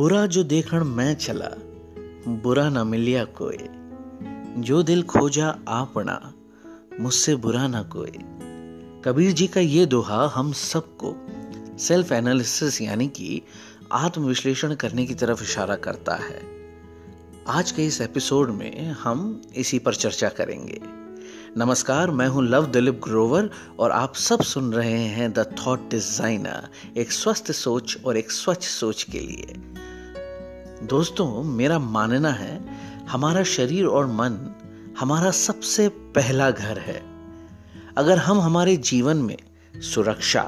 [0.00, 1.48] बुरा जो देखण मैं चला,
[2.42, 3.56] बुरा ना मिलिया कोई।
[4.62, 6.34] जो दिल खोजा आपना
[7.00, 8.12] मुझसे बुरा ना कोई।
[9.04, 11.14] कबीर जी का ये दोहा हम सबको
[11.78, 13.42] सेल्फ एनालिसिस यानी कि
[13.92, 16.40] आत्मविश्लेषण करने की तरफ़ इशारा करता है।
[17.48, 20.80] आज के इस एपिसोड में हम इसी पर चर्चा करेंगे।
[21.56, 26.68] नमस्कार, मैं हूँ लव दिलीप ग्रोवर और आप सब सुन रहे हैं द थॉट डिज़ाइनर
[26.96, 29.54] एक स्वस्थ सोच और एक स्वच्छ सोच के लिए।
[30.82, 34.36] दोस्तों, मेरा मानना है, हमारा शरीर और मन
[34.98, 37.02] हमारा सबसे पहला घर है।
[37.96, 39.36] अगर हम हमारे जीवन में
[39.74, 40.42] सुरक्षा,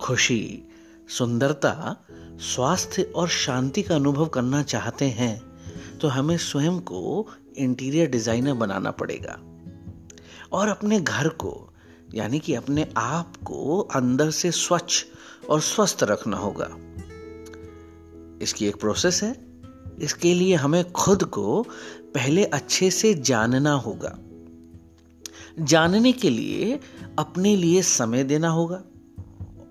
[0.00, 0.62] खुशी,
[1.08, 1.96] सुंदरता,
[2.40, 5.40] स्वास्थ्य और शांति का अनुभव करना चाहते हैं
[5.98, 9.38] तो हमें स्वयं को इंटीरियर डिज़ाइनर बनाना पड़ेगा।
[10.52, 11.72] और अपने घर को,
[12.14, 15.04] यानी कि अपने आप को अंदर से स्वच्छ
[15.50, 16.68] और स्वस्थ रखना होगा।
[18.42, 19.51] इसकी एक प्रोसेस है।
[20.02, 21.62] इसके लिए हमें खुद को
[22.14, 24.18] पहले अच्छे से जानना होगा।
[25.58, 26.80] जानने के लिए
[27.18, 28.82] अपने लिए समय देना होगा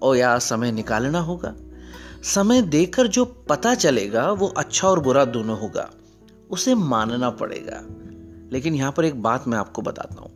[0.02, 1.56] और या समय निकालना होगा।
[2.24, 5.90] समय देकर जो पता चलेगा, वो अच्छा और बुरा दोनों होगा,
[6.50, 7.84] उसे मानना पड़ेगा।
[8.52, 10.32] लेकिन यहाँ पर एक बात मैं आपको बताता हूँ।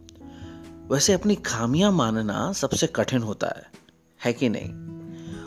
[0.91, 3.63] वैसे अपनी खामियाँ मानना सबसे कठिन होता है
[4.23, 4.94] है कि नहीं?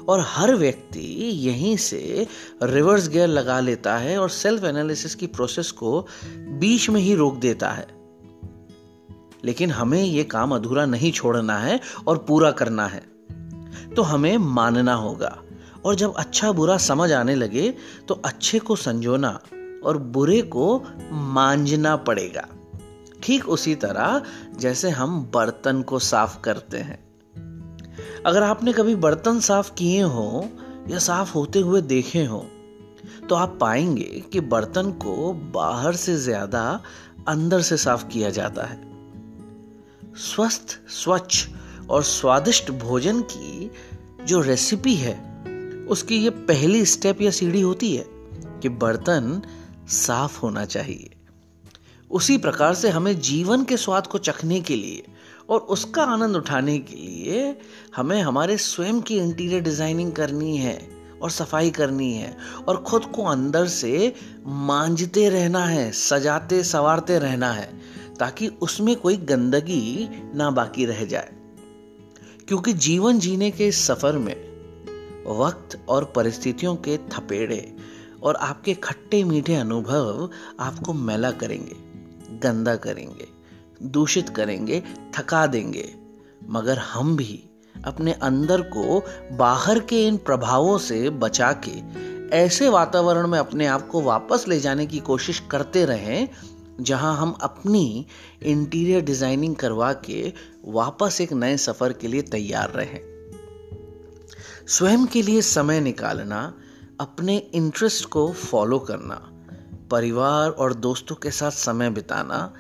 [0.09, 2.27] और हर व्यक्ति यहीं से
[2.63, 7.37] रिवर्स गियर लगा लेता है और सेल्फ एनालिसिस की प्रोसेस को बीच में ही रोक
[7.37, 7.87] देता है।
[9.45, 13.03] लेकिन हमें यह काम अधूरा नहीं छोड़ना है और पूरा करना है।
[13.97, 15.39] तो हमें मानना होगा।
[15.85, 17.75] और जब अच्छा बुरा समझ आने लगे
[18.09, 19.41] तो अच्छे को संजोना
[19.85, 22.49] और बुरे को मांझना पड़ेगा।
[23.23, 24.23] ठीक उसी तरह
[24.59, 27.08] जैसे हम बर्तन को साफ़ करते हैं।
[28.27, 30.49] अगर आपने कभी बर्तन साफ़ किए हो
[30.89, 32.47] या साफ़ होते हुए देखे हो
[33.29, 36.81] तो आप पाएँगे कि बर्तन को बाहर से ज़्यादा
[37.29, 38.81] अंदर से साफ़ किया जाता है।
[40.17, 41.49] स्वस्थ, स्वच्छ
[41.91, 43.71] और स्वादिष्ट भोजन की
[44.25, 45.15] जो रेसिपी है,
[45.89, 48.05] उसकी ये पहली स्टेप या सीढ़ी होती है
[48.63, 49.43] कि बर्तन
[49.89, 51.11] साफ़ होना चाहिए।
[52.11, 55.03] उसी प्रकार से हमें जीवन के स्वाद को चखने के लिए
[55.49, 57.59] और उसका आनंद उठाने के लिए
[57.97, 62.37] हमें हमारे स्वयं की इंटीरियर डिज़ाइनिंग करनी है और सफ़ाई करनी है
[62.69, 64.15] और खुद को अंदर से
[64.47, 67.81] मांझते रहना है, सजाते, सवारते रहना है,
[68.19, 71.33] ताकि उसमें कोई गंदगी ना बाकी रह जाए।
[72.49, 74.49] क्योंकि जीवन जीने के सफ़र में
[75.27, 77.77] वक्त और परिस्थितियों के थपेड़े
[78.23, 80.31] और आपके खट्टे मीठे अनुभव
[80.61, 81.77] आपको मैला करेंगे,
[82.39, 83.38] गंदा करेंगे।
[83.83, 84.83] दूषित करेंगे,
[85.15, 85.95] थका देंगे।
[86.49, 87.45] मगर हम भी
[87.85, 89.03] अपने अंदर को
[89.37, 91.81] बाहर के इन प्रभावों से बचा के,
[92.37, 96.29] ऐसे वातावरण में अपने आप को वापस ले जाने की कोशिश करते रहें,
[96.81, 98.07] जहाँ हम अपनी
[98.43, 100.33] इंटीरियर डिज़ाइनिंग करवा के
[100.65, 103.01] वापस एक नए सफ़र के लिए तैयार रहें।
[104.67, 106.55] स्वयं के लिए समय निकालना,
[107.01, 109.15] अपने इंटरेस्ट को फॉलो करना,
[109.91, 112.53] परिवार और दोस्तों के साथ समय बिताना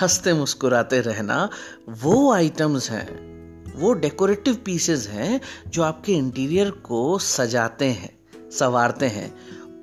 [0.00, 1.48] हँसते मुस्कुराते रहना,
[1.88, 3.32] वो आइटम्स हैं,
[3.80, 8.18] वो डेकोरेटिव पीसेस हैं जो आपके इंटीरियर को सजाते हैं,
[8.50, 9.34] संवारते हैं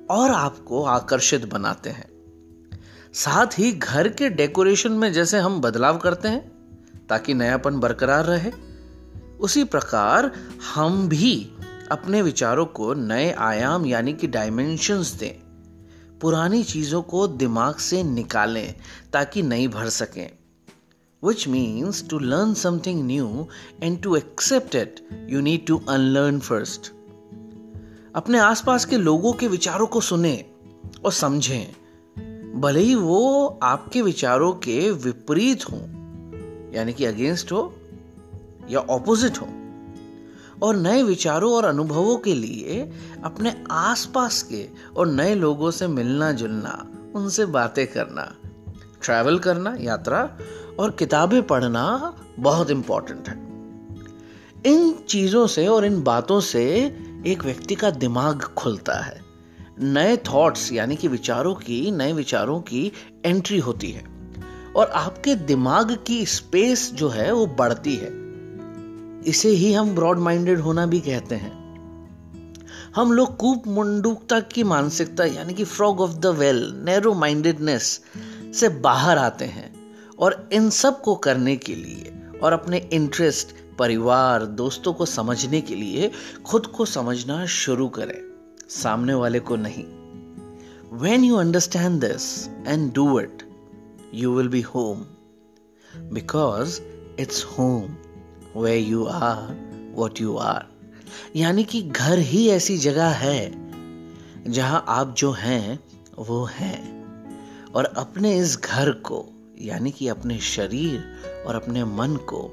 [0.06, 2.08] और आपको आकर्षित बनाते हैं।
[3.14, 6.52] साथ ही घर के डेकोरेशन में जैसे हम बदलाव करते हैं,
[7.08, 8.52] ताकि नयापन बरकरार रहे,
[9.40, 10.32] उसी प्रकार
[10.74, 11.52] हम भी
[11.90, 15.39] अपने विचारों को नए आयाम यानी कि डायमेंशंस दें।
[16.20, 18.74] पुरानी चीज़ों को दिमाग से निकालें
[19.12, 20.30] ताकि नई भर सकें।
[21.24, 23.46] Which means to learn something new
[23.82, 26.92] and to accept it you need to unlearn first
[28.14, 30.44] अपने आसपास के लोगों के विचारों को सुने
[31.04, 35.80] और समझें। भले ही वो आपके विचारों के विपरीत हों,
[36.74, 37.74] यानी कि अगेंस्ट हो
[38.70, 39.46] या ऑपोजिट हो।
[40.62, 42.92] और नए विचारों और अनुभवों के लिए
[43.24, 48.34] अपने आसपास के और नए लोगों से मिलना जुलना, उनसे बातें करना
[49.02, 50.38] ट्रैवल करना, यात्रा
[50.78, 53.50] और किताबें पढ़ना बहुत इंपॉर्टेंट है।
[54.66, 56.64] इन चीज़ों से और इन बातों से
[57.26, 59.20] एक व्यक्ति का दिमाग खुलता है।
[59.80, 62.92] नए थॉट्स यानी कि विचारों की, नए विचारों की
[63.24, 64.04] एंट्री होती है
[64.76, 68.19] और आपके दिमाग की स्पेस जो है वो बढ़ती है।
[69.26, 71.60] इसे ही हम ब्रॉड माइंडेड होना भी कहते हैं।
[72.94, 78.00] हम लोग कूप मुंडुकता की मानसिकता, यानी कि frog of the well narrow mindedness
[78.54, 84.92] से बाहर आते हैं और इन सबको करने के लिए और अपने इंटरेस्ट परिवार, दोस्तों
[84.92, 86.10] को समझने के लिए
[86.46, 88.22] खुद को समझना शुरू करें।
[88.68, 89.84] सामने वाले को नहीं।
[90.92, 93.42] When you understand this and do it
[94.14, 95.04] you will be home
[95.96, 96.80] because
[97.20, 98.09] it's home.
[98.56, 99.54] Where you are,
[99.98, 100.64] what you are
[101.36, 103.70] यानी कि घर ही ऐसी जगह है
[104.52, 105.84] जहाँ आप जो हैं,
[106.18, 107.00] वो हैं।
[107.72, 109.28] और अपने इस घर को,
[109.60, 111.14] यानी कि अपने शरीर
[111.46, 112.50] और अपने मन को,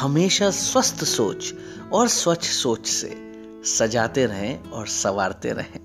[0.00, 1.54] हमेशा स्वस्थ सोच
[1.92, 3.32] और स्वच्छ सोच से
[3.64, 5.80] सजाते रहें और सवारते रहें।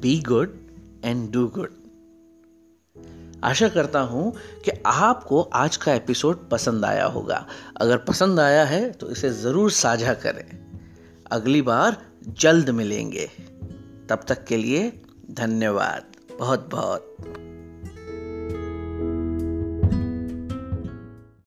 [0.00, 0.58] Be good
[1.04, 1.79] and do good
[3.44, 4.32] आशा करता हूँ
[4.64, 7.46] कि आपको आज का एपिसोड पसंद आया होगा।
[7.80, 10.58] अगर पसंद आया है तो इसे ज़रूर साझा करें।
[11.32, 11.96] अगली बार
[12.28, 13.30] जल्द मिलेंगे।
[14.08, 16.02] तब तक के लिए धन्यवाद।
[16.38, 17.16] बहुत बहुत